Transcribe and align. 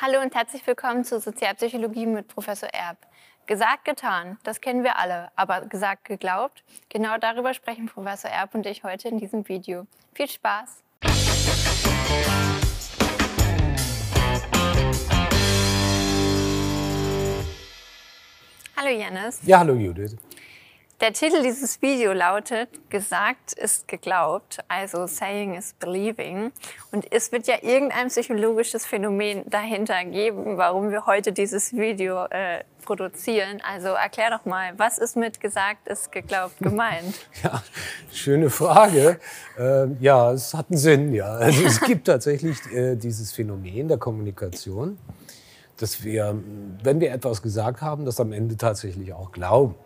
Hallo 0.00 0.20
und 0.22 0.32
herzlich 0.32 0.64
willkommen 0.64 1.02
zur 1.02 1.18
Sozialpsychologie 1.18 2.06
mit 2.06 2.28
Professor 2.28 2.68
Erb. 2.68 2.98
Gesagt, 3.46 3.84
getan, 3.84 4.38
das 4.44 4.60
kennen 4.60 4.84
wir 4.84 4.96
alle, 4.96 5.32
aber 5.34 5.62
gesagt, 5.62 6.04
geglaubt, 6.04 6.62
genau 6.88 7.18
darüber 7.18 7.52
sprechen 7.52 7.86
Professor 7.86 8.30
Erb 8.30 8.54
und 8.54 8.64
ich 8.64 8.84
heute 8.84 9.08
in 9.08 9.18
diesem 9.18 9.48
Video. 9.48 9.88
Viel 10.14 10.28
Spaß! 10.28 10.84
Hallo 18.76 18.96
Janis. 18.96 19.40
Ja, 19.42 19.58
hallo 19.58 19.74
Judith. 19.74 20.14
Der 21.00 21.12
Titel 21.12 21.44
dieses 21.44 21.80
Videos 21.80 22.16
lautet 22.16 22.90
Gesagt 22.90 23.52
ist 23.52 23.86
geglaubt, 23.86 24.58
also 24.66 25.06
Saying 25.06 25.54
is 25.54 25.72
Believing. 25.78 26.50
Und 26.90 27.06
es 27.12 27.30
wird 27.30 27.46
ja 27.46 27.54
irgendein 27.62 28.08
psychologisches 28.08 28.84
Phänomen 28.84 29.44
dahinter 29.48 30.04
geben, 30.04 30.56
warum 30.56 30.90
wir 30.90 31.06
heute 31.06 31.32
dieses 31.32 31.72
Video 31.72 32.24
äh, 32.30 32.64
produzieren. 32.84 33.62
Also 33.64 33.90
erklär 33.90 34.30
doch 34.30 34.44
mal, 34.44 34.72
was 34.76 34.98
ist 34.98 35.16
mit 35.16 35.40
Gesagt 35.40 35.86
ist 35.86 36.10
geglaubt 36.10 36.58
gemeint? 36.58 37.14
Ja, 37.44 37.62
schöne 38.12 38.50
Frage. 38.50 39.20
Äh, 39.56 39.86
ja, 40.00 40.32
es 40.32 40.52
hat 40.52 40.66
einen 40.68 40.78
Sinn, 40.78 41.14
ja. 41.14 41.26
Also 41.26 41.64
es 41.64 41.80
gibt 41.80 42.08
tatsächlich 42.08 42.58
äh, 42.72 42.96
dieses 42.96 43.30
Phänomen 43.30 43.86
der 43.86 43.98
Kommunikation, 43.98 44.98
dass 45.76 46.02
wir, 46.02 46.42
wenn 46.82 46.98
wir 46.98 47.12
etwas 47.12 47.40
gesagt 47.40 47.82
haben, 47.82 48.04
das 48.04 48.18
am 48.18 48.32
Ende 48.32 48.56
tatsächlich 48.56 49.12
auch 49.12 49.30
glauben. 49.30 49.76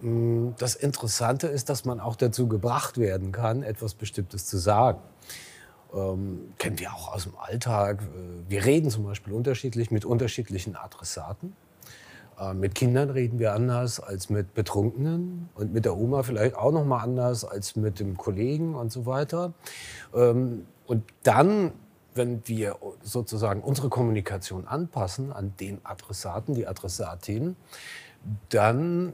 Mm, 0.00 0.50
das 0.58 0.74
Interessante 0.74 1.48
ist, 1.48 1.68
dass 1.68 1.84
man 1.84 2.00
auch 2.00 2.16
dazu 2.16 2.48
gebracht 2.48 2.98
werden 2.98 3.32
kann, 3.32 3.62
etwas 3.62 3.94
Bestimmtes 3.94 4.46
zu 4.46 4.58
sagen. 4.58 5.00
Ähm, 5.94 6.52
kennen 6.58 6.78
wir 6.78 6.92
auch 6.92 7.14
aus 7.14 7.24
dem 7.24 7.36
Alltag. 7.36 8.02
Äh, 8.02 8.50
wir 8.50 8.64
reden 8.64 8.90
zum 8.90 9.04
Beispiel 9.04 9.32
unterschiedlich 9.32 9.90
mit 9.90 10.04
unterschiedlichen 10.04 10.76
Adressaten. 10.76 11.54
Äh, 12.38 12.54
mit 12.54 12.74
Kindern 12.74 13.10
reden 13.10 13.38
wir 13.38 13.54
anders 13.54 14.00
als 14.00 14.30
mit 14.30 14.54
Betrunkenen 14.54 15.48
und 15.54 15.72
mit 15.72 15.84
der 15.84 15.96
Oma 15.96 16.22
vielleicht 16.22 16.56
auch 16.56 16.72
noch 16.72 16.84
mal 16.84 17.02
anders 17.02 17.44
als 17.44 17.76
mit 17.76 18.00
dem 18.00 18.16
Kollegen 18.16 18.74
und 18.74 18.92
so 18.92 19.06
weiter. 19.06 19.52
Ähm, 20.14 20.66
und 20.86 21.04
dann, 21.22 21.72
wenn 22.14 22.42
wir 22.46 22.76
sozusagen 23.02 23.62
unsere 23.62 23.88
Kommunikation 23.88 24.66
anpassen 24.66 25.32
an 25.32 25.54
den 25.58 25.80
Adressaten, 25.84 26.54
die 26.54 26.66
Adressatin, 26.66 27.56
dann 28.50 29.12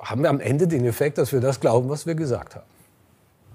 haben 0.00 0.22
wir 0.22 0.30
am 0.30 0.40
Ende 0.40 0.66
den 0.66 0.84
Effekt, 0.84 1.18
dass 1.18 1.32
wir 1.32 1.40
das 1.40 1.60
glauben, 1.60 1.88
was 1.88 2.06
wir 2.06 2.14
gesagt 2.14 2.56
haben. 2.56 2.66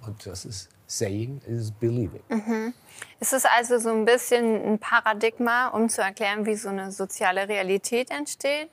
Und 0.05 0.25
das 0.25 0.45
ist 0.45 0.69
saying 0.87 1.41
is 1.45 1.71
believing. 1.71 2.21
Mhm. 2.29 2.73
Ist 3.19 3.33
es 3.33 3.43
also 3.45 3.77
so 3.77 3.89
ein 3.89 4.05
bisschen 4.05 4.63
ein 4.63 4.79
Paradigma, 4.79 5.67
um 5.67 5.89
zu 5.89 6.01
erklären, 6.01 6.45
wie 6.45 6.55
so 6.55 6.69
eine 6.69 6.91
soziale 6.91 7.47
Realität 7.47 8.09
entsteht? 8.11 8.69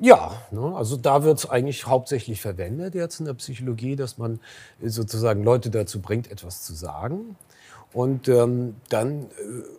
Ja, 0.00 0.32
ne, 0.50 0.74
also 0.76 0.96
da 0.96 1.22
wird 1.22 1.38
es 1.38 1.48
eigentlich 1.48 1.86
hauptsächlich 1.86 2.40
verwendet 2.40 2.94
jetzt 2.94 3.20
in 3.20 3.26
der 3.26 3.34
Psychologie, 3.34 3.94
dass 3.96 4.18
man 4.18 4.40
sozusagen 4.82 5.44
Leute 5.44 5.70
dazu 5.70 6.00
bringt, 6.00 6.30
etwas 6.30 6.62
zu 6.62 6.74
sagen 6.74 7.36
und 7.92 8.26
ähm, 8.28 8.74
dann 8.88 9.22
äh, 9.22 9.26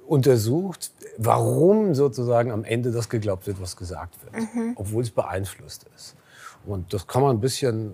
untersucht, 0.07 0.91
warum 1.17 1.93
sozusagen 1.95 2.51
am 2.51 2.63
Ende 2.63 2.91
das 2.91 3.09
geglaubt 3.09 3.45
wird, 3.45 3.61
was 3.61 3.75
gesagt 3.75 4.15
wird, 4.23 4.55
mhm. 4.55 4.73
obwohl 4.75 5.03
es 5.03 5.11
beeinflusst 5.11 5.85
ist. 5.95 6.15
Und 6.66 6.94
das 6.94 7.08
kann 7.08 7.21
man 7.21 7.35
ein 7.35 7.41
bisschen 7.41 7.91
äh, 7.91 7.94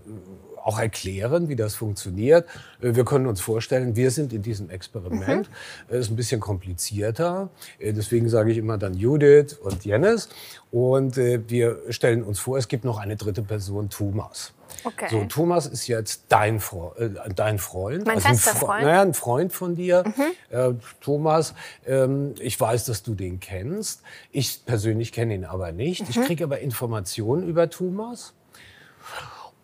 auch 0.64 0.80
erklären, 0.80 1.50
wie 1.50 1.56
das 1.56 1.76
funktioniert. 1.76 2.46
Äh, 2.82 2.96
wir 2.96 3.06
können 3.06 3.28
uns 3.28 3.42
vorstellen, 3.42 3.96
wir 3.96 4.12
sind 4.12 4.34
in 4.34 4.42
diesem 4.42 4.70
Experiment. 4.70 5.50
Mhm. 5.50 5.96
Es 5.96 6.06
ist 6.06 6.12
ein 6.12 6.16
bisschen 6.16 6.42
komplizierter. 6.42 7.50
Äh, 7.80 7.94
deswegen 7.94 8.30
sage 8.30 8.52
ich 8.52 8.58
immer 8.58 8.78
dann 8.78 8.94
Judith 8.94 9.54
und 9.62 9.86
Jennis. 9.86 10.30
Und 10.72 11.18
wir 11.18 11.82
stellen 11.90 12.24
uns 12.24 12.40
vor, 12.40 12.58
es 12.58 12.70
gibt 12.70 12.86
noch 12.86 12.98
eine 12.98 13.18
dritte 13.18 13.42
Person, 13.42 13.90
Thomas. 13.90 14.54
Okay. 14.84 15.08
So, 15.10 15.26
Thomas 15.26 15.68
ist 15.68 15.88
jetzt 15.88 16.26
dein, 16.30 16.60
Fre 16.60 16.96
äh, 16.98 17.34
dein 17.34 17.60
Freund. 17.60 18.06
Mein 18.06 18.16
also 18.16 18.30
fester 18.30 18.52
Fre 18.52 18.66
Freund. 18.66 18.84
Naja, 18.84 19.02
ein 19.02 19.14
Freund 19.14 19.54
von 19.54 19.76
dir. 19.76 20.04
Mhm. 20.06 20.56
Äh, 20.56 20.74
Thomas, 21.02 21.54
ähm, 21.86 22.36
ich 22.40 22.60
weiß, 22.60 22.86
dass 22.86 23.04
du 23.04 23.16
den 23.16 23.40
kennst. 23.40 24.02
Ich 24.32 24.66
persönlich 24.66 25.12
kenne 25.12 25.36
ihn 25.36 25.46
aber 25.46 25.72
nicht. 25.72 26.02
Mhm. 26.02 26.08
Ich 26.10 26.22
kriege 26.22 26.44
aber 26.44 26.60
Informationen 26.60 27.48
über 27.48 27.70
Thomas. 27.70 28.34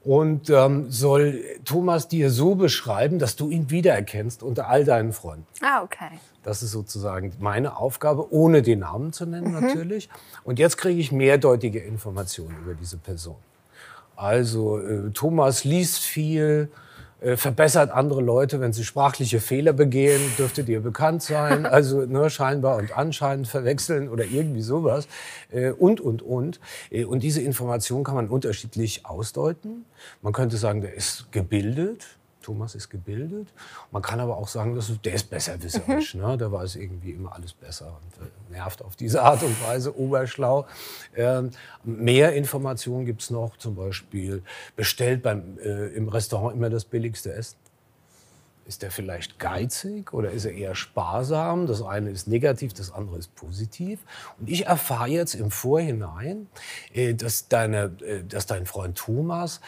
Und 0.03 0.49
ähm, 0.49 0.89
soll 0.89 1.43
Thomas 1.65 2.07
dir 2.07 2.31
so 2.31 2.55
beschreiben, 2.55 3.19
dass 3.19 3.35
du 3.35 3.49
ihn 3.49 3.69
wiedererkennst 3.69 4.41
unter 4.41 4.69
all 4.69 4.85
deinen 4.85 5.11
Freunden. 5.11 5.45
Ah, 5.61 5.83
okay. 5.83 6.17
Das 6.43 6.63
ist 6.63 6.71
sozusagen 6.71 7.33
meine 7.39 7.75
Aufgabe, 7.75 8.31
ohne 8.31 8.61
den 8.61 8.79
Namen 8.79 9.11
zu 9.11 9.25
nennen 9.25 9.53
mhm. 9.53 9.59
natürlich. 9.59 10.07
Und 10.45 10.59
jetzt 10.59 10.77
kriege 10.77 10.99
ich 10.99 11.11
mehrdeutige 11.11 11.79
Informationen 11.79 12.55
über 12.63 12.73
diese 12.73 12.97
Person. 12.97 13.35
Also 14.15 14.79
äh, 14.79 15.11
Thomas 15.11 15.65
liest 15.65 15.99
viel, 15.99 16.71
verbessert 17.35 17.91
andere 17.91 18.21
Leute, 18.21 18.59
wenn 18.59 18.73
sie 18.73 18.83
sprachliche 18.83 19.39
Fehler 19.39 19.73
begehen, 19.73 20.21
dürfte 20.37 20.63
dir 20.63 20.81
bekannt 20.81 21.23
sein. 21.23 21.65
Also 21.77 22.05
ne, 22.05 22.29
scheinbar 22.29 22.77
und 22.77 22.97
anscheinend 22.97 23.47
verwechseln 23.47 24.09
oder 24.09 24.25
irgendwie 24.25 24.61
sowas. 24.61 25.07
Äh, 25.51 25.71
und, 25.71 26.01
und, 26.01 26.21
und. 26.21 26.59
Äh, 26.89 27.05
und 27.05 27.21
diese 27.21 27.41
Information 27.41 28.03
kann 28.03 28.15
man 28.15 28.29
unterschiedlich 28.29 29.05
ausdeuten. 29.05 29.85
Man 30.21 30.33
könnte 30.33 30.57
sagen, 30.57 30.81
der 30.81 30.93
ist 30.93 31.31
gebildet. 31.31 32.16
Thomas 32.47 32.75
ist 32.75 32.89
gebildet. 32.89 33.49
Man 33.91 34.01
kann 34.01 34.21
aber 34.21 34.37
auch 34.37 34.47
sagen, 34.47 34.73
dass 34.73 34.89
der 35.01 35.13
ist 35.13 35.29
besserwisserisch. 35.29 36.15
Ne? 36.17 36.37
Der 36.37 36.51
weiß 36.51 36.77
irgendwie 36.77 37.11
immer 37.11 37.33
alles 37.33 37.53
besser 37.53 37.99
und 38.01 38.25
äh, 38.25 38.29
nervt 38.51 38.81
auf 38.81 38.95
diese 38.95 39.21
Art 39.21 39.43
und 39.43 39.61
Weise, 39.61 39.97
oberschlau. 39.99 40.65
Ähm, 41.15 41.51
mehr 41.83 42.33
Informationen 42.33 43.05
gibt 43.05 43.21
es 43.21 43.29
noch, 43.29 43.57
zum 43.57 43.75
Beispiel 43.75 44.41
bestellt 44.77 45.21
beim, 45.23 45.59
äh, 45.59 45.87
im 45.87 46.07
Restaurant 46.07 46.55
immer 46.55 46.69
das 46.69 46.85
billigste 46.85 47.33
Essen. 47.33 47.57
Ist 48.65 48.81
der 48.81 48.91
vielleicht 48.91 49.39
geizig 49.39 50.13
oder 50.13 50.31
ist 50.31 50.45
er 50.45 50.53
eher 50.53 50.75
sparsam? 50.75 51.67
Das 51.67 51.81
eine 51.81 52.09
ist 52.09 52.27
negativ, 52.27 52.73
das 52.73 52.91
andere 52.91 53.17
ist 53.17 53.35
positiv. 53.35 53.99
Und 54.39 54.49
ich 54.49 54.67
erfahre 54.67 55.09
jetzt 55.09 55.35
im 55.35 55.51
Vorhinein, 55.51 56.47
äh, 56.93 57.13
dass, 57.13 57.49
deine, 57.49 57.91
äh, 58.01 58.23
dass 58.23 58.45
dein 58.45 58.65
Freund 58.65 58.97
Thomas 58.97 59.59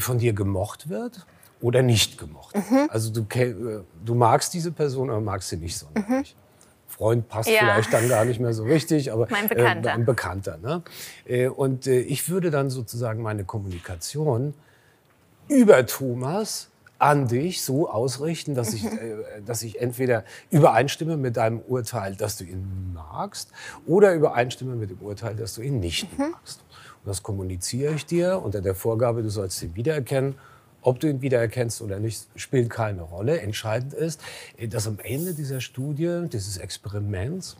von 0.00 0.18
dir 0.18 0.34
gemocht 0.34 0.90
wird 0.90 1.26
oder 1.60 1.82
nicht 1.82 2.18
gemocht. 2.18 2.54
Mhm. 2.54 2.88
Also 2.90 3.12
du, 3.12 3.84
du 4.04 4.14
magst 4.14 4.54
diese 4.54 4.72
Person, 4.72 5.10
aber 5.10 5.20
magst 5.20 5.48
sie 5.48 5.56
nicht 5.56 5.76
sonderlich. 5.76 6.34
Mhm. 6.36 6.46
Freund 6.88 7.28
passt 7.28 7.48
ja. 7.48 7.58
vielleicht 7.60 7.92
dann 7.92 8.08
gar 8.08 8.24
nicht 8.24 8.40
mehr 8.40 8.54
so 8.54 8.64
richtig, 8.64 9.12
aber 9.12 9.26
mein 9.30 9.48
Bekannter. 9.48 9.90
Äh, 9.90 9.92
ein 9.92 10.04
Bekannter. 10.04 10.58
Ne? 10.58 10.82
Äh, 11.26 11.48
und 11.48 11.86
äh, 11.86 12.00
ich 12.00 12.28
würde 12.28 12.50
dann 12.50 12.70
sozusagen 12.70 13.22
meine 13.22 13.44
Kommunikation 13.44 14.54
über 15.48 15.84
Thomas 15.86 16.68
an 16.98 17.28
dich 17.28 17.62
so 17.62 17.90
ausrichten, 17.90 18.54
dass 18.54 18.72
ich, 18.72 18.84
mhm. 18.84 18.98
äh, 18.98 19.42
dass 19.44 19.62
ich 19.62 19.80
entweder 19.80 20.24
übereinstimme 20.50 21.16
mit 21.16 21.36
deinem 21.36 21.60
Urteil, 21.60 22.16
dass 22.16 22.38
du 22.38 22.44
ihn 22.44 22.92
magst, 22.94 23.50
oder 23.86 24.14
übereinstimme 24.14 24.74
mit 24.74 24.90
dem 24.90 25.00
Urteil, 25.00 25.36
dass 25.36 25.54
du 25.54 25.62
ihn 25.62 25.80
nicht 25.80 26.10
mhm. 26.18 26.30
magst. 26.30 26.60
Und 27.04 27.08
das 27.08 27.22
kommuniziere 27.22 27.94
ich 27.94 28.06
dir 28.06 28.40
unter 28.42 28.62
der 28.62 28.74
Vorgabe, 28.74 29.22
du 29.22 29.28
sollst 29.28 29.62
ihn 29.62 29.74
wiedererkennen 29.74 30.36
ob 30.86 31.00
du 31.00 31.08
ihn 31.08 31.20
wiedererkennst 31.20 31.82
oder 31.82 31.98
nicht, 31.98 32.28
spielt 32.36 32.70
keine 32.70 33.02
Rolle. 33.02 33.40
Entscheidend 33.40 33.92
ist, 33.92 34.20
dass 34.68 34.86
am 34.86 35.00
Ende 35.00 35.34
dieser 35.34 35.60
Studie, 35.60 36.26
dieses 36.32 36.58
Experiments, 36.58 37.56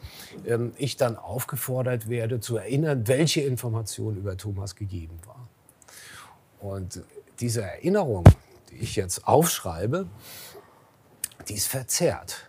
ähm, 0.46 0.72
ich 0.78 0.96
dann 0.96 1.16
aufgefordert 1.16 2.08
werde 2.08 2.38
zu 2.38 2.56
erinnern, 2.56 3.08
welche 3.08 3.40
Information 3.40 4.16
über 4.16 4.36
Thomas 4.36 4.76
gegeben 4.76 5.18
war. 5.26 5.48
Und 6.60 7.02
diese 7.40 7.62
Erinnerung, 7.62 8.22
die 8.70 8.76
ich 8.76 8.94
jetzt 8.94 9.26
aufschreibe, 9.26 10.06
die 11.48 11.54
ist 11.54 11.66
verzerrt. 11.66 12.48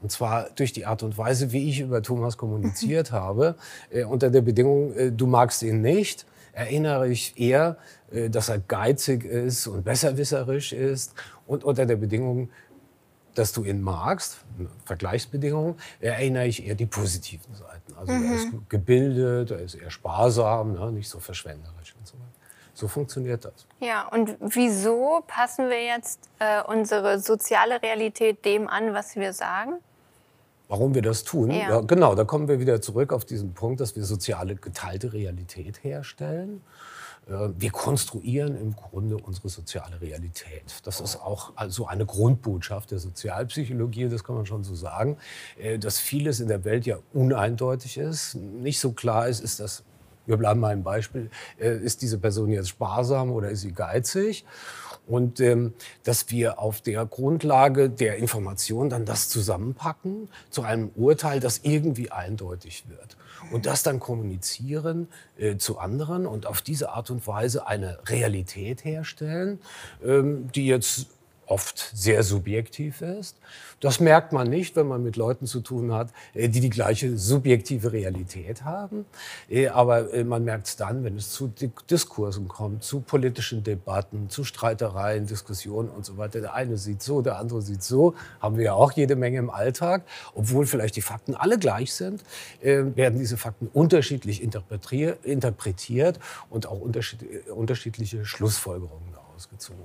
Und 0.00 0.12
zwar 0.12 0.48
durch 0.50 0.72
die 0.72 0.86
Art 0.86 1.02
und 1.02 1.18
Weise, 1.18 1.50
wie 1.50 1.68
ich 1.68 1.80
über 1.80 2.00
Thomas 2.02 2.36
kommuniziert 2.36 3.10
habe, 3.12 3.56
äh, 3.90 4.04
unter 4.04 4.30
der 4.30 4.42
Bedingung, 4.42 4.94
äh, 4.94 5.10
du 5.10 5.26
magst 5.26 5.64
ihn 5.64 5.80
nicht, 5.80 6.24
erinnere 6.54 7.08
ich 7.08 7.38
eher, 7.38 7.76
äh, 8.10 8.30
dass 8.30 8.48
er 8.48 8.58
geizig 8.58 9.24
ist 9.24 9.66
und 9.66 9.84
besserwisserisch 9.84 10.72
ist 10.72 11.14
und 11.46 11.64
unter 11.64 11.86
der 11.86 11.96
Bedingung, 11.96 12.50
dass 13.34 13.52
du 13.52 13.64
ihn 13.64 13.82
magst, 13.82 14.38
Vergleichsbedingungen, 14.84 15.74
erinnere 16.00 16.46
ich 16.46 16.64
eher 16.66 16.76
die 16.76 16.86
positiven 16.86 17.52
Seiten. 17.54 17.94
Also 17.98 18.12
mhm. 18.12 18.30
er 18.30 18.36
ist 18.36 18.52
mhm. 18.52 18.66
gebildet, 18.68 19.50
er 19.50 19.58
ist 19.58 19.74
eher 19.74 19.90
sparsam, 19.90 20.74
ne, 20.74 20.92
nicht 20.92 21.08
so 21.08 21.18
verschwenderisch 21.18 21.94
und 21.98 22.06
so 22.06 22.14
weiter. 22.14 22.24
So 22.74 22.88
funktioniert 22.88 23.44
das. 23.44 23.66
Ja, 23.80 24.08
und 24.08 24.36
wieso 24.40 25.22
passen 25.26 25.68
wir 25.68 25.84
jetzt 25.84 26.20
äh, 26.40 26.62
unsere 26.62 27.20
soziale 27.20 27.82
Realität 27.82 28.44
dem 28.44 28.68
an, 28.68 28.94
was 28.94 29.14
wir 29.14 29.32
sagen? 29.32 29.74
Warum 30.68 30.94
wir 30.94 31.02
das 31.02 31.24
tun? 31.24 31.50
Ja. 31.50 31.68
ja. 31.68 31.80
genau, 31.80 32.14
da 32.14 32.24
kommen 32.24 32.48
wir 32.48 32.58
wieder 32.58 32.80
zurück 32.80 33.12
auf 33.12 33.24
diesen 33.24 33.54
Punkt, 33.54 33.80
dass 33.80 33.96
wir 33.96 34.04
soziale 34.04 34.56
geteilte 34.56 35.12
Realität 35.12 35.84
herstellen. 35.84 36.62
äh, 37.26 37.48
wir 37.56 37.70
konstruieren 37.70 38.56
im 38.56 38.74
Grunde 38.74 39.16
unsere 39.16 39.48
soziale 39.48 40.00
Realität. 40.00 40.80
Das 40.84 41.00
ist 41.00 41.16
auch 41.16 41.52
also 41.56 41.86
eine 41.86 42.06
Grundbotschaft 42.06 42.90
der 42.90 42.98
Sozialpsychologie, 42.98 44.08
das 44.08 44.24
kann 44.24 44.36
man 44.36 44.46
schon 44.46 44.64
so 44.64 44.74
sagen, 44.74 45.18
äh, 45.58 45.78
dass 45.78 45.98
vieles 45.98 46.40
in 46.40 46.48
der 46.48 46.64
Welt 46.64 46.86
ja 46.86 46.96
uneindeutig 47.12 47.98
ist, 47.98 48.34
nicht 48.34 48.80
so 48.80 48.92
klar 48.92 49.28
ist, 49.28 49.40
ist 49.40 49.60
das 49.60 49.84
wir 50.26 50.36
bleiben 50.36 50.60
mal 50.60 50.72
im 50.72 50.82
Beispiel, 50.82 51.30
äh, 51.60 51.76
ist 51.76 52.02
diese 52.02 52.18
Person 52.18 52.50
jetzt 52.50 52.70
sparsam 52.70 53.30
oder 53.30 53.50
ist 53.50 53.60
sie 53.60 53.72
geizig? 53.72 54.44
Und 55.06 55.40
ähm, 55.40 55.74
dass 56.02 56.30
wir 56.30 56.58
auf 56.58 56.80
der 56.80 57.04
Grundlage 57.04 57.90
der 57.90 58.16
Information 58.16 58.88
dann 58.88 59.04
das 59.04 59.28
zusammenpacken 59.28 60.28
zu 60.50 60.62
einem 60.62 60.90
Urteil, 60.96 61.40
das 61.40 61.60
irgendwie 61.62 62.10
eindeutig 62.10 62.84
wird. 62.88 63.16
Und 63.52 63.66
das 63.66 63.82
dann 63.82 64.00
kommunizieren 64.00 65.08
äh, 65.36 65.56
zu 65.56 65.78
anderen 65.78 66.26
und 66.26 66.46
auf 66.46 66.62
diese 66.62 66.90
Art 66.90 67.10
und 67.10 67.26
Weise 67.26 67.66
eine 67.66 67.98
Realität 68.06 68.84
herstellen, 68.84 69.60
ähm, 70.02 70.50
die 70.52 70.66
jetzt 70.66 71.08
oft 71.46 71.90
sehr 71.94 72.22
subjektiv 72.22 73.00
ist. 73.00 73.36
Das 73.80 74.00
merkt 74.00 74.32
man 74.32 74.48
nicht, 74.48 74.76
wenn 74.76 74.88
man 74.88 75.02
mit 75.02 75.16
Leuten 75.16 75.46
zu 75.46 75.60
tun 75.60 75.92
hat, 75.92 76.08
äh, 76.32 76.48
die 76.48 76.60
die 76.60 76.70
gleiche 76.70 77.18
subjektive 77.18 77.92
Realität 77.92 78.64
haben. 78.64 79.04
Äh, 79.50 79.68
aber 79.68 80.12
äh, 80.12 80.24
man 80.24 80.44
merkt 80.44 80.68
es 80.68 80.76
dann, 80.76 81.04
wenn 81.04 81.16
es 81.16 81.30
zu 81.30 81.52
Diskursen 81.90 82.48
kommt, 82.48 82.82
zu 82.82 83.00
politischen 83.00 83.62
Debatten, 83.62 84.30
zu 84.30 84.44
Streitereien, 84.44 85.26
Diskussionen 85.26 85.90
und 85.90 86.06
so 86.06 86.16
weiter. 86.16 86.40
Der 86.40 86.54
eine 86.54 86.78
sieht 86.78 87.02
so, 87.02 87.20
der 87.20 87.38
andere 87.38 87.60
sieht 87.60 87.82
so. 87.82 88.14
Haben 88.40 88.56
wir 88.56 88.64
ja 88.64 88.72
auch 88.72 88.92
jede 88.92 89.16
Menge 89.16 89.38
im 89.38 89.50
Alltag. 89.50 90.04
Obwohl 90.34 90.66
vielleicht 90.66 90.96
die 90.96 91.02
Fakten 91.02 91.34
alle 91.34 91.58
gleich 91.58 91.92
sind, 91.92 92.24
werden 92.62 93.18
diese 93.18 93.36
Fakten 93.36 93.68
unterschiedlich 93.72 94.42
interpretiert 94.42 96.18
und 96.50 96.66
auch 96.66 96.80
unterschiedliche 96.80 98.24
Schlussfolgerungen 98.24 99.12
daraus 99.12 99.48
gezogen. 99.48 99.82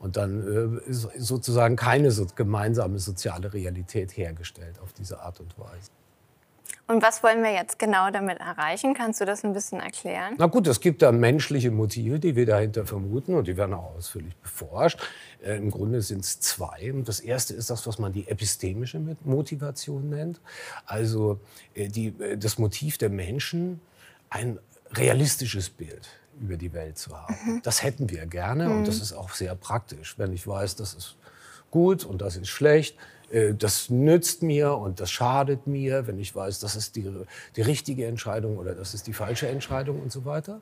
Und 0.00 0.16
dann 0.16 0.80
äh, 0.86 0.90
ist 0.90 1.08
sozusagen 1.18 1.76
keine 1.76 2.10
so 2.10 2.26
gemeinsame 2.34 2.98
soziale 2.98 3.52
Realität 3.52 4.16
hergestellt 4.16 4.80
auf 4.82 4.92
diese 4.94 5.20
Art 5.20 5.40
und 5.40 5.56
Weise. 5.58 5.90
Und 6.90 7.04
was 7.04 7.22
wollen 7.22 7.44
wir 7.44 7.52
jetzt 7.52 7.78
genau 7.78 8.10
damit 8.10 8.40
erreichen? 8.40 8.94
Kannst 8.94 9.20
du 9.20 9.24
das 9.24 9.44
ein 9.44 9.52
bisschen 9.52 9.78
erklären? 9.78 10.34
Na 10.38 10.46
gut, 10.46 10.66
es 10.66 10.80
gibt 10.80 11.02
da 11.02 11.12
menschliche 11.12 11.70
Motive, 11.70 12.18
die 12.18 12.34
wir 12.34 12.46
dahinter 12.46 12.84
vermuten 12.84 13.34
und 13.34 13.46
die 13.46 13.56
werden 13.56 13.74
auch 13.74 13.94
ausführlich 13.94 14.34
beforscht. 14.38 14.98
Äh, 15.40 15.58
Im 15.58 15.70
Grunde 15.70 16.02
sind 16.02 16.24
es 16.24 16.40
zwei. 16.40 16.92
Das 17.04 17.20
erste 17.20 17.54
ist 17.54 17.70
das, 17.70 17.86
was 17.86 18.00
man 18.00 18.12
die 18.12 18.26
epistemische 18.26 19.00
Motivation 19.22 20.08
nennt. 20.08 20.40
Also 20.84 21.38
äh, 21.74 21.86
die, 21.86 22.08
äh, 22.18 22.36
das 22.36 22.58
Motiv 22.58 22.98
der 22.98 23.10
Menschen, 23.10 23.80
ein 24.28 24.58
realistisches 24.92 25.70
Bild 25.70 26.08
über 26.40 26.56
die 26.56 26.72
Welt 26.72 26.98
zu 26.98 27.16
haben. 27.16 27.36
Mhm. 27.44 27.62
Das 27.62 27.82
hätten 27.82 28.10
wir 28.10 28.26
gerne 28.26 28.68
mhm. 28.68 28.78
und 28.78 28.88
das 28.88 29.00
ist 29.00 29.12
auch 29.12 29.30
sehr 29.30 29.54
praktisch, 29.54 30.18
wenn 30.18 30.32
ich 30.32 30.46
weiß, 30.46 30.76
das 30.76 30.94
ist 30.94 31.16
gut 31.70 32.04
und 32.04 32.20
das 32.20 32.36
ist 32.36 32.48
schlecht. 32.48 32.96
Äh, 33.30 33.54
das 33.54 33.90
nützt 33.90 34.42
mir 34.42 34.74
und 34.74 35.00
das 35.00 35.10
schadet 35.10 35.66
mir, 35.66 36.06
wenn 36.06 36.18
ich 36.18 36.34
weiß, 36.34 36.58
das 36.60 36.76
ist 36.76 36.96
die, 36.96 37.08
die 37.56 37.62
richtige 37.62 38.06
Entscheidung 38.06 38.58
oder 38.58 38.74
das 38.74 38.94
ist 38.94 39.06
die 39.06 39.12
falsche 39.12 39.48
Entscheidung 39.48 40.00
und 40.00 40.12
so 40.12 40.24
weiter. 40.24 40.60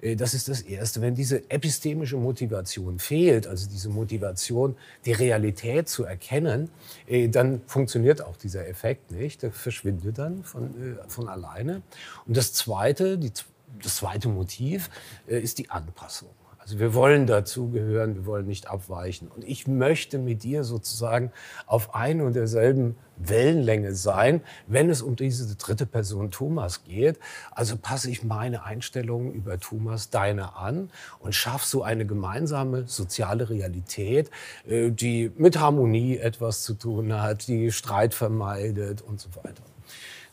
Äh, 0.00 0.16
das 0.16 0.34
ist 0.34 0.48
das 0.48 0.60
Erste. 0.60 1.00
Wenn 1.00 1.14
diese 1.14 1.50
epistemische 1.50 2.16
Motivation 2.16 2.98
fehlt, 2.98 3.46
also 3.46 3.68
diese 3.68 3.88
Motivation, 3.88 4.76
die 5.04 5.12
Realität 5.12 5.88
zu 5.88 6.04
erkennen, 6.04 6.70
äh, 7.06 7.28
dann 7.28 7.62
funktioniert 7.66 8.22
auch 8.22 8.36
dieser 8.36 8.68
Effekt 8.68 9.10
nicht. 9.10 9.42
Der 9.42 9.52
verschwindet 9.52 10.18
dann 10.18 10.44
von, 10.44 10.98
von 11.08 11.28
alleine. 11.28 11.82
Und 12.26 12.36
das 12.36 12.52
Zweite, 12.52 13.18
die 13.18 13.32
das 13.80 13.96
zweite 13.96 14.28
Motiv 14.28 14.90
äh, 15.26 15.38
ist 15.38 15.58
die 15.58 15.70
Anpassung. 15.70 16.30
Also 16.62 16.78
wir 16.78 16.94
wollen 16.94 17.26
dazugehören, 17.26 18.14
wir 18.14 18.24
wollen 18.24 18.46
nicht 18.46 18.68
abweichen. 18.68 19.26
Und 19.26 19.42
ich 19.42 19.66
möchte 19.66 20.18
mit 20.18 20.44
dir 20.44 20.62
sozusagen 20.62 21.32
auf 21.66 21.96
ein 21.96 22.20
und 22.20 22.36
derselben 22.36 22.94
Wellenlänge 23.16 23.96
sein, 23.96 24.42
wenn 24.68 24.88
es 24.88 25.02
um 25.02 25.16
diese 25.16 25.56
dritte 25.56 25.86
Person 25.86 26.30
Thomas 26.30 26.84
geht. 26.84 27.18
Also 27.50 27.76
passe 27.76 28.10
ich 28.10 28.22
meine 28.22 28.62
Einstellungen 28.62 29.32
über 29.32 29.58
Thomas 29.58 30.10
deine 30.10 30.56
an 30.56 30.90
und 31.18 31.34
schaffe 31.34 31.66
so 31.66 31.82
eine 31.82 32.06
gemeinsame 32.06 32.86
soziale 32.86 33.50
Realität, 33.50 34.30
äh, 34.68 34.90
die 34.90 35.32
mit 35.36 35.58
Harmonie 35.58 36.18
etwas 36.18 36.62
zu 36.62 36.74
tun 36.74 37.12
hat, 37.12 37.48
die 37.48 37.72
Streit 37.72 38.14
vermeidet 38.14 39.02
und 39.02 39.20
so 39.20 39.30
weiter. 39.34 39.64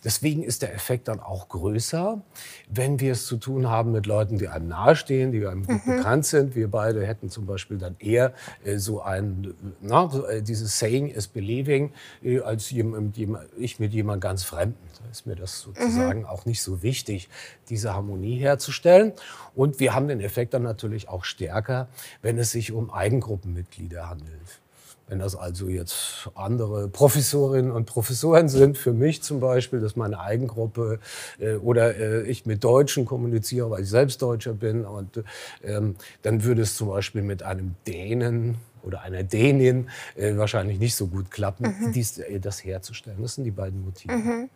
Deswegen 0.04 0.44
ist 0.44 0.62
der 0.62 0.74
Effekt 0.74 1.10
dann 1.10 1.20
auch 1.20 1.50
größer, 1.50 2.22
wenn 2.70 3.00
wir 3.00 3.12
es 3.12 3.26
zu 3.26 3.38
tun 3.38 3.70
haben 3.70 3.92
mit 3.92 4.06
Leuten, 4.06 4.38
die 4.38 4.48
einem 4.48 4.70
nahestehen, 4.70 5.32
die 5.32 5.46
einem 5.46 5.66
gut 5.66 5.86
mhm. 5.86 5.98
bekannt 5.98 6.26
sind. 6.26 6.56
Wir 6.56 6.72
beide 6.72 7.06
hätten 7.06 7.30
zum 7.30 7.46
Beispiel 7.46 7.78
dann 7.78 7.96
eher 8.00 8.34
äh, 8.64 8.78
so 8.78 9.02
ein, 9.02 9.54
na, 9.82 10.10
so, 10.10 10.26
äh, 10.26 10.42
dieses 10.42 10.80
Saying 10.80 11.10
is 11.10 11.28
believing, 11.28 11.92
äh, 12.24 12.40
als 12.40 12.72
jemand, 12.72 13.18
ich 13.58 13.80
mit 13.80 13.94
jemand 13.94 14.22
ganz 14.22 14.44
Fremden. 14.44 14.78
Da 15.04 15.10
ist 15.12 15.26
mir 15.26 15.36
das 15.36 15.62
sozusagen 15.62 16.22
mhm. 16.22 16.26
auch 16.26 16.46
nicht 16.46 16.62
so 16.62 16.82
wichtig, 16.82 17.30
diese 17.70 17.94
Harmonie 17.94 18.38
herzustellen. 18.38 19.14
Und 19.54 19.80
wir 19.80 19.94
haben 19.94 20.08
den 20.08 20.22
Effekt 20.22 20.54
dann 20.54 20.64
natürlich 20.64 21.10
auch 21.10 21.26
stärker, 21.26 21.90
wenn 22.22 22.38
es 22.38 22.52
sich 22.52 22.72
um 22.72 22.90
Eigengruppenmitglieder 22.90 24.10
handelt. 24.10 24.62
Wenn 25.10 25.20
das 25.20 25.36
also 25.36 25.68
jetzt 25.68 26.30
andere 26.36 26.88
Professorinnen 26.88 27.72
und 27.72 27.86
Professoren 27.86 28.48
sind, 28.48 28.78
für 28.78 28.94
mich 28.94 29.24
zum 29.24 29.40
Beispiel, 29.40 29.80
das 29.80 29.94
ist 29.94 29.98
meine 29.98 30.20
Eigengruppe, 30.20 31.00
äh, 31.40 31.56
oder 31.56 31.98
äh, 31.98 32.22
ich 32.24 32.46
mit 32.46 32.64
Deutschen 32.64 33.06
kommuniziere, 33.06 33.72
weil 33.72 33.82
ich 33.82 33.90
selbst 33.90 34.22
Deutscher 34.22 34.54
bin, 34.54 34.86
und 34.86 35.24
ähm, 35.64 35.96
dann 36.22 36.44
würde 36.44 36.62
es 36.62 36.78
zum 36.78 36.90
Beispiel 36.90 37.24
mit 37.24 37.42
einem 37.42 37.76
Dänen 37.88 38.56
oder 38.84 39.02
einer 39.02 39.24
Dänin 39.24 39.90
äh, 40.16 40.38
wahrscheinlich 40.38 40.80
nicht 40.80 40.96
so 40.96 41.08
gut 41.08 41.32
klappen, 41.32 41.76
mhm. 41.80 41.92
dies, 41.92 42.22
das 42.42 42.64
herzustellen. 42.64 43.22
Das 43.22 43.36
sind 43.36 43.44
die 43.44 43.52
beiden 43.52 43.84
Motive. 43.84 44.14
Mhm. 44.14 44.50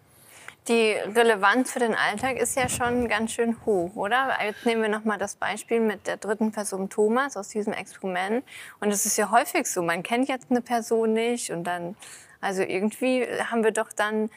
Die 0.69 0.91
Relevanz 0.91 1.73
für 1.73 1.79
den 1.79 1.93
Alltag 1.93 2.37
ist 2.37 2.55
ja 2.55 2.69
schon 2.69 3.09
ganz 3.09 3.33
schön 3.33 3.57
hoch, 3.65 3.95
oder? 3.95 4.29
Jetzt 4.41 4.65
nehmen 4.65 4.81
wir 4.81 4.87
noch 4.87 5.03
mal 5.03 5.17
das 5.17 5.35
Beispiel 5.35 5.81
mit 5.81 6.07
der 6.07 6.15
dritten 6.15 6.53
Person 6.53 6.89
Thomas 6.89 7.35
aus 7.35 7.49
diesem 7.49 7.73
Experiment. 7.73 8.45
Und 8.79 8.89
es 8.89 9.05
ist 9.05 9.17
ja 9.17 9.29
häufig 9.29 9.67
so, 9.67 9.81
man 9.81 10.03
kennt 10.03 10.29
jetzt 10.29 10.49
eine 10.49 10.61
Person 10.61 11.11
nicht 11.11 11.51
und 11.51 11.65
dann, 11.65 11.97
also 12.39 12.61
irgendwie 12.61 13.25
haben 13.51 13.65
wir 13.65 13.71
doch 13.71 13.91
dann 13.91 14.29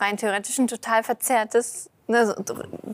rein 0.00 0.16
theoretisch 0.16 0.58
ein 0.58 0.68
total 0.68 1.02
verzerrtes 1.02 1.90
eine 2.06 2.34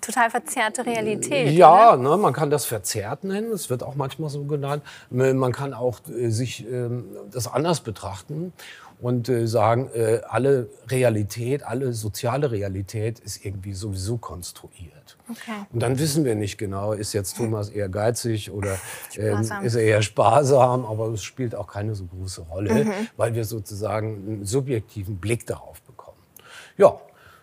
total 0.01 0.31
verzerrte 0.31 0.87
Realität. 0.87 1.53
Ja, 1.53 1.97
ne, 1.97 2.17
man 2.17 2.33
kann 2.33 2.51
das 2.51 2.65
verzerrt 2.65 3.25
nennen. 3.25 3.51
Es 3.53 3.69
wird 3.69 3.83
auch 3.83 3.97
manchmal 3.97 4.31
so 4.31 4.45
genannt. 4.45 4.83
Man 5.11 5.53
kann 5.53 5.75
auch 5.75 5.99
äh, 6.09 6.31
sich 6.31 6.67
ähm, 6.71 7.07
das 7.31 7.49
anders 7.49 7.81
betrachten 7.81 8.53
und 9.01 9.29
äh, 9.29 9.47
sagen, 9.47 9.91
äh, 9.95 10.21
alle 10.29 10.69
Realität, 10.89 11.63
alle 11.63 11.93
soziale 11.93 12.51
Realität 12.51 13.19
ist 13.19 13.45
irgendwie 13.45 13.73
sowieso 13.73 14.19
konstruiert. 14.19 15.17
Okay. 15.29 15.53
Und 15.73 15.81
dann 15.81 15.99
wissen 15.99 16.25
wir 16.25 16.35
nicht 16.35 16.59
genau, 16.59 16.93
ist 16.93 17.13
jetzt 17.13 17.37
Thomas 17.37 17.71
eher 17.71 17.89
geizig 17.89 18.51
oder 18.51 18.79
ähm, 19.17 19.41
ist 19.63 19.75
er 19.75 19.83
eher 19.83 20.03
sparsam, 20.03 20.85
aber 20.85 21.09
es 21.09 21.23
spielt 21.23 21.55
auch 21.55 21.67
keine 21.67 21.95
so 21.95 22.05
große 22.05 22.43
Rolle, 22.43 22.85
mhm. 22.85 22.93
weil 23.17 23.35
wir 23.35 23.45
sozusagen 23.45 24.15
einen 24.27 24.45
subjektiven 24.45 25.17
Blick 25.19 25.47
darauf 25.47 25.81
bekommen. 25.83 26.19
Ja, 26.77 27.01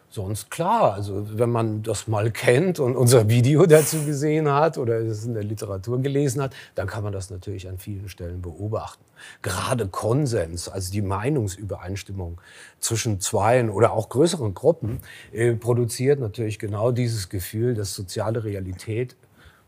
sonst 0.09 0.49
klar, 0.49 0.93
also 0.93 1.27
wenn 1.37 1.49
man 1.49 1.83
das 1.83 2.07
mal 2.07 2.31
kennt 2.31 2.79
und 2.79 2.95
unser 2.95 3.29
Video 3.29 3.65
dazu 3.67 4.03
gesehen 4.05 4.49
hat 4.51 4.77
oder 4.77 4.99
es 4.99 5.25
in 5.25 5.33
der 5.33 5.43
Literatur 5.43 6.01
gelesen 6.01 6.41
hat, 6.41 6.55
dann 6.75 6.87
kann 6.87 7.03
man 7.03 7.13
das 7.13 7.29
natürlich 7.29 7.67
an 7.67 7.77
vielen 7.77 8.09
Stellen 8.09 8.41
beobachten. 8.41 9.03
Gerade 9.41 9.87
Konsens, 9.87 10.69
also 10.69 10.91
die 10.91 11.01
Meinungsübereinstimmung 11.01 12.39
zwischen 12.79 13.19
zweien 13.19 13.69
oder 13.69 13.91
auch 13.91 14.09
größeren 14.09 14.53
Gruppen, 14.53 14.99
äh, 15.31 15.53
produziert 15.53 16.19
natürlich 16.19 16.59
genau 16.59 16.91
dieses 16.91 17.29
Gefühl, 17.29 17.73
dass 17.73 17.93
soziale 17.93 18.43
Realität 18.43 19.15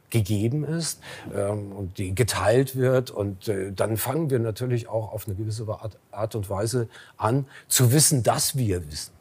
gegeben 0.09 0.63
ist 0.63 1.01
ähm, 1.33 1.71
und 1.71 1.97
die 1.97 2.15
geteilt 2.15 2.75
wird. 2.75 3.11
Und 3.11 3.47
äh, 3.47 3.71
dann 3.71 3.97
fangen 3.97 4.29
wir 4.29 4.39
natürlich 4.39 4.87
auch 4.87 5.11
auf 5.11 5.27
eine 5.27 5.35
gewisse 5.35 5.67
Art, 5.67 5.97
Art 6.11 6.35
und 6.35 6.49
Weise 6.49 6.87
an 7.17 7.45
zu 7.67 7.91
wissen, 7.91 8.23
dass 8.23 8.57
wir 8.57 8.89
wissen. 8.89 9.18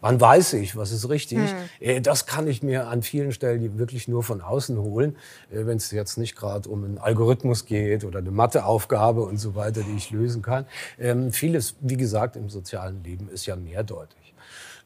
Wann 0.00 0.20
weiß 0.20 0.54
ich, 0.54 0.76
was 0.76 0.92
ist 0.92 1.08
richtig? 1.08 1.38
Hm. 1.80 2.02
Das 2.02 2.26
kann 2.26 2.46
ich 2.46 2.62
mir 2.62 2.88
an 2.88 3.02
vielen 3.02 3.32
Stellen 3.32 3.78
wirklich 3.78 4.08
nur 4.08 4.22
von 4.22 4.40
außen 4.40 4.78
holen, 4.78 5.16
äh, 5.50 5.66
wenn 5.66 5.76
es 5.76 5.90
jetzt 5.90 6.16
nicht 6.16 6.36
gerade 6.36 6.68
um 6.68 6.84
einen 6.84 6.98
Algorithmus 6.98 7.66
geht 7.66 8.04
oder 8.04 8.20
eine 8.20 8.30
Matheaufgabe 8.30 9.22
und 9.22 9.36
so 9.38 9.54
weiter, 9.54 9.82
die 9.82 9.96
ich 9.96 10.10
lösen 10.10 10.42
kann. 10.42 10.66
Ähm, 10.98 11.32
vieles, 11.32 11.76
wie 11.80 11.96
gesagt, 11.96 12.36
im 12.36 12.48
sozialen 12.48 13.02
Leben 13.04 13.28
ist 13.28 13.46
ja 13.46 13.56
mehrdeutig. 13.56 14.34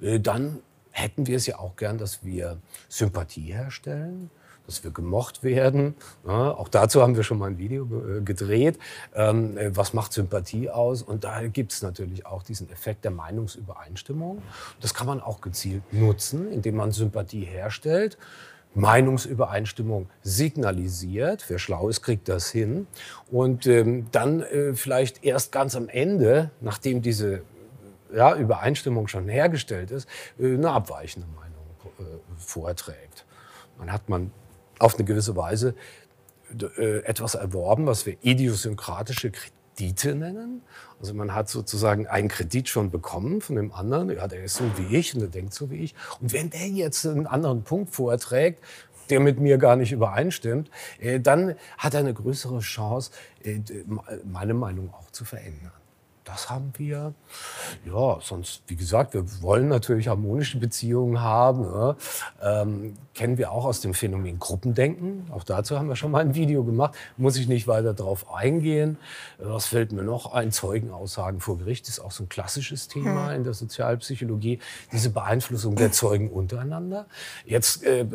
Äh, 0.01 0.21
dann 0.21 0.61
hätten 0.91 1.27
wir 1.27 1.37
es 1.37 1.47
ja 1.47 1.59
auch 1.59 1.77
gern, 1.77 1.99
dass 1.99 2.25
wir 2.25 2.59
Sympathie 2.89 3.53
herstellen 3.53 4.31
dass 4.67 4.85
wir 4.85 4.91
gemocht 4.91 5.43
werden. 5.43 5.95
Ja, 6.27 6.53
auch 6.53 6.69
dazu 6.69 7.03
haben 7.03 7.17
wir 7.17 7.23
schon 7.23 7.39
mal 7.39 7.51
ein 7.51 7.59
Video 7.59 7.85
äh, 7.85 8.21
gedreht. 8.23 8.79
Ähm, 9.15 9.59
äh, 9.59 9.77
was 9.77 9.93
macht 9.93 10.13
Sympathie 10.13 10.71
aus? 10.71 11.03
Und 11.03 11.25
da 11.25 11.47
gibt 11.47 11.73
es 11.73 11.83
natürlich 11.83 12.27
auch 12.27 12.43
diesen 12.43 12.71
Effekt 12.71 13.05
der 13.05 13.11
Meinungsübereinstimmung. 13.11 14.43
Das 14.81 14.95
kann 14.95 15.07
man 15.07 15.21
auch 15.21 15.41
gezielt 15.41 15.83
nutzen, 15.93 16.51
indem 16.51 16.77
man 16.77 16.93
Sympathie 16.93 17.45
herstellt 17.45 18.19
Meinungsübereinstimmung 18.75 20.09
signalisiert. 20.23 21.45
Wer 21.49 21.59
schlau 21.59 21.89
ist, 21.89 22.03
kriegt 22.03 22.29
das 22.29 22.51
hin. 22.51 22.87
Und 23.31 23.67
ähm, 23.67 24.09
dann 24.11 24.43
äh, 24.43 24.75
vielleicht 24.75 25.25
erst 25.25 25.53
ganz 25.53 25.77
am 25.77 25.89
Ende, 25.89 26.51
nachdem 26.61 27.01
diese 27.01 27.43
ja, 28.15 28.35
Übereinstimmung 28.37 29.09
schon 29.09 29.29
hergestellt 29.29 29.91
ist, 29.91 30.09
äh, 30.39 30.55
eine 30.55 30.71
abweichende 30.71 31.29
Meinung 31.29 31.55
äh, 31.99 32.03
vorträgt. 32.37 33.25
Dann 33.79 33.93
hat 33.93 34.09
man 34.09 34.31
auf 34.85 34.97
eine 34.97 35.05
gewisse 35.05 35.35
Weise 35.35 35.75
äh, 36.79 36.99
etwas 37.05 37.35
erworben, 37.35 37.87
was 37.87 38.05
wir 38.05 38.17
idiosynkratische 38.23 39.33
Kredite 39.33 40.15
nennen. 40.15 40.63
Also 41.01 41.15
man 41.15 41.35
hat 41.35 41.49
sozusagen 41.49 42.07
einen 42.07 42.29
Kredit 42.29 42.69
schon 42.69 42.91
bekommen 42.91 43.41
von 43.41 43.57
dem 43.57 43.73
anderen. 43.73 44.11
Ja, 44.11 44.29
der 44.29 44.45
ist 44.45 44.57
so 44.57 44.65
wie 44.77 44.97
ich 44.97 45.15
und 45.15 45.21
der 45.21 45.31
denkt 45.31 45.55
so 45.55 45.71
wie 45.71 45.77
ich. 45.77 45.95
Und 46.21 46.33
wenn 46.33 46.51
der 46.51 46.69
jetzt 46.69 47.07
einen 47.07 47.27
anderen 47.27 47.63
Punkt 47.63 47.95
vorträgt, 47.95 48.63
der 49.11 49.21
mit 49.21 49.41
mir 49.41 49.59
gar 49.59 49.77
nicht 49.77 49.93
übereinstimmt, 49.93 50.71
äh, 51.01 51.19
dann 51.19 51.55
hat 51.79 51.95
er 51.95 52.01
eine 52.01 52.15
größere 52.15 52.61
Chance, 52.61 53.11
äh, 53.43 53.61
meine 54.25 54.55
Meinung 54.55 54.93
auch 54.93 55.11
zu 55.11 55.25
verändern 55.25 55.73
das 56.25 56.49
haben 56.49 56.73
wir. 56.77 57.13
Ja, 57.85 58.19
sonst, 58.23 58.63
wie 58.67 58.77
gesagt, 58.77 59.15
wir 59.15 59.25
wollen 59.43 59.69
natürlich 59.69 60.09
harmonische 60.09 60.59
Beziehungen 60.59 61.21
haben. 61.21 61.63
Ne? 61.63 61.97
Ähm, 62.43 62.95
kennen 63.15 63.39
wir 63.39 63.53
auch 63.53 63.65
aus 63.65 63.81
dem 63.81 63.95
Phänomen 63.95 64.39
Gruppendenken. 64.39 65.27
Auch 65.31 65.45
dazu 65.45 65.79
haben 65.79 65.89
wir 65.89 65.97
schon 65.97 66.11
mal 66.11 66.21
ein 66.21 66.35
Video 66.35 66.65
gemacht. 66.65 66.95
Muss 67.17 67.37
ich 67.37 67.47
nicht 67.47 67.69
weiter 67.69 67.95
darauf 67.95 68.33
eingehen. 68.35 68.97
Was 69.39 69.67
fällt 69.67 69.93
mir 69.93 70.03
noch 70.03 70.33
ein? 70.33 70.51
Zeugenaussagen 70.51 71.41
vor 71.41 71.59
Gericht 71.59 71.89
ist 71.89 72.01
auch 72.01 72.11
so 72.11 72.25
ein 72.25 72.29
klassisches 72.29 72.89
Thema 72.89 73.29
hm. 73.29 73.37
in 73.37 73.45
der 73.45 73.55
Sozialpsychologie. 73.55 74.61
Diese 74.93 75.11
Beeinflussung 75.11 75.77
der 75.77 75.93
Zeugen 75.93 76.31
untereinander. 76.31 77.07
Jetzt 77.45 77.85
äh, 77.85 78.07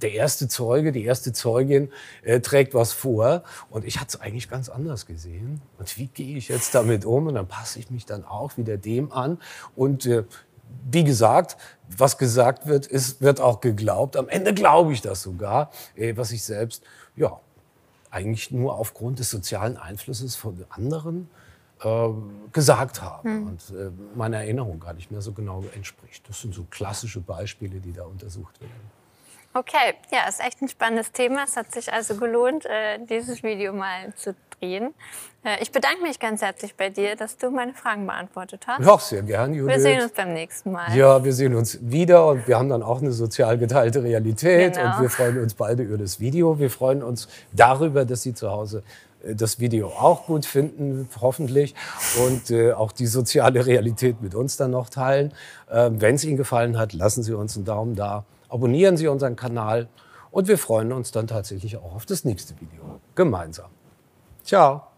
der 0.00 0.12
erste 0.12 0.48
Zeuge, 0.48 0.92
die 0.92 1.04
erste 1.04 1.32
Zeugin 1.32 1.90
äh, 2.22 2.40
trägt 2.40 2.74
was 2.74 2.92
vor 2.92 3.42
und 3.70 3.84
ich 3.84 4.00
hatte 4.00 4.16
es 4.16 4.20
eigentlich 4.20 4.48
ganz 4.48 4.68
anders 4.68 5.06
gesehen. 5.06 5.60
Und 5.78 5.96
wie 5.98 6.06
gehe 6.06 6.36
ich 6.36 6.48
jetzt 6.48 6.74
damit 6.74 7.04
um? 7.04 7.26
Und 7.26 7.34
dann 7.34 7.46
passe 7.58 7.80
ich 7.80 7.90
mich 7.90 8.06
dann 8.06 8.24
auch 8.24 8.56
wieder 8.56 8.76
dem 8.76 9.10
an. 9.12 9.38
Und 9.74 10.06
äh, 10.06 10.24
wie 10.90 11.02
gesagt, 11.02 11.56
was 11.88 12.18
gesagt 12.18 12.66
wird, 12.66 12.86
ist, 12.86 13.20
wird 13.20 13.40
auch 13.40 13.60
geglaubt. 13.60 14.16
Am 14.16 14.28
Ende 14.28 14.54
glaube 14.54 14.92
ich 14.92 15.00
das 15.00 15.22
sogar, 15.22 15.70
äh, 15.96 16.16
was 16.16 16.30
ich 16.30 16.44
selbst, 16.44 16.84
ja, 17.16 17.40
eigentlich 18.10 18.50
nur 18.52 18.76
aufgrund 18.76 19.18
des 19.18 19.30
sozialen 19.30 19.76
Einflusses 19.76 20.36
von 20.36 20.64
anderen 20.70 21.28
äh, 21.82 22.08
gesagt 22.52 23.02
habe 23.02 23.28
hm. 23.28 23.46
und 23.48 23.60
äh, 23.76 23.90
meiner 24.14 24.38
Erinnerung 24.38 24.78
gar 24.80 24.94
nicht 24.94 25.10
mehr 25.10 25.20
so 25.20 25.32
genau 25.32 25.64
entspricht. 25.74 26.28
Das 26.28 26.40
sind 26.40 26.54
so 26.54 26.64
klassische 26.70 27.20
Beispiele, 27.20 27.80
die 27.80 27.92
da 27.92 28.04
untersucht 28.04 28.60
werden. 28.60 28.98
Okay, 29.54 29.94
ja, 30.12 30.28
ist 30.28 30.40
echt 30.40 30.62
ein 30.62 30.68
spannendes 30.68 31.10
Thema. 31.10 31.44
Es 31.44 31.56
hat 31.56 31.72
sich 31.72 31.92
also 31.92 32.14
gelohnt, 32.16 32.64
äh, 32.66 32.98
dieses 33.04 33.42
Video 33.42 33.72
mal 33.72 34.14
zu 34.14 34.36
drehen. 34.60 34.94
Äh, 35.44 35.62
ich 35.62 35.72
bedanke 35.72 36.02
mich 36.02 36.18
ganz 36.18 36.42
herzlich 36.42 36.74
bei 36.74 36.90
dir, 36.90 37.16
dass 37.16 37.36
du 37.36 37.50
meine 37.50 37.74
Fragen 37.74 38.06
beantwortet 38.06 38.66
hast. 38.66 38.84
Ja, 38.84 38.98
sehr 38.98 39.22
gern, 39.22 39.54
Judith. 39.54 39.76
Wir 39.76 39.80
sehen 39.80 40.02
uns 40.02 40.12
beim 40.12 40.32
nächsten 40.32 40.72
Mal. 40.72 40.96
Ja, 40.96 41.24
wir 41.24 41.32
sehen 41.32 41.54
uns 41.54 41.78
wieder 41.80 42.26
und 42.26 42.46
wir 42.48 42.58
haben 42.58 42.68
dann 42.68 42.82
auch 42.82 43.00
eine 43.00 43.12
sozial 43.12 43.58
geteilte 43.58 44.02
Realität 44.02 44.74
genau. 44.74 44.96
und 44.96 45.02
wir 45.02 45.10
freuen 45.10 45.38
uns 45.40 45.54
beide 45.54 45.82
über 45.82 45.98
das 45.98 46.20
Video. 46.20 46.58
Wir 46.58 46.70
freuen 46.70 47.02
uns 47.02 47.28
darüber, 47.52 48.04
dass 48.04 48.22
Sie 48.22 48.34
zu 48.34 48.50
Hause 48.50 48.82
äh, 49.24 49.34
das 49.34 49.60
Video 49.60 49.88
auch 49.88 50.26
gut 50.26 50.46
finden, 50.46 51.08
hoffentlich, 51.20 51.74
und 52.26 52.50
äh, 52.50 52.72
auch 52.72 52.92
die 52.92 53.06
soziale 53.06 53.66
Realität 53.66 54.20
mit 54.22 54.34
uns 54.34 54.56
dann 54.56 54.72
noch 54.72 54.90
teilen. 54.90 55.32
Äh, 55.70 55.90
Wenn 55.92 56.14
es 56.14 56.24
Ihnen 56.24 56.36
gefallen 56.36 56.78
hat, 56.78 56.92
lassen 56.92 57.22
Sie 57.22 57.32
uns 57.32 57.56
einen 57.56 57.64
Daumen 57.64 57.94
da 57.94 58.24
abonnieren 58.48 58.96
Sie 58.96 59.08
unseren 59.08 59.36
Kanal 59.36 59.88
und 60.30 60.48
wir 60.48 60.58
freuen 60.58 60.92
uns 60.92 61.10
dann 61.10 61.26
tatsächlich 61.26 61.76
auch 61.76 61.94
auf 61.94 62.06
das 62.06 62.24
nächste 62.24 62.54
Video 62.60 63.00
gemeinsam. 63.14 63.70
Ciao. 64.48 64.88